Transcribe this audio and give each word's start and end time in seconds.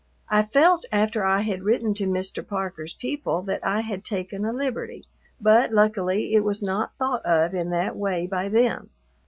I 0.29 0.41
felt 0.41 0.87
after 0.91 1.23
I 1.25 1.41
had 1.41 1.61
written 1.61 1.93
to 1.93 2.07
Mr. 2.07 2.43
Parker's 2.43 2.95
people 2.95 3.43
that 3.43 3.63
I 3.63 3.81
had 3.81 4.03
taken 4.03 4.43
a 4.45 4.51
liberty, 4.51 5.05
but 5.39 5.71
luckily 5.71 6.33
it 6.33 6.43
was 6.43 6.63
not 6.63 6.97
thought 6.97 7.23
of 7.23 7.53
in 7.53 7.69
that 7.69 7.95
way 7.95 8.25
by 8.25 8.49
them. 8.49 8.89